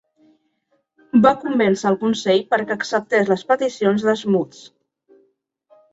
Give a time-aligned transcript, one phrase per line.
[1.25, 4.65] Va convèncer el consell perquè acceptés les peticions de Smuts.